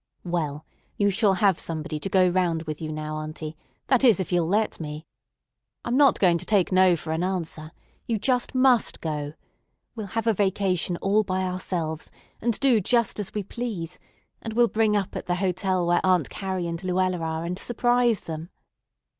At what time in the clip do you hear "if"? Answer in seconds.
4.19-4.31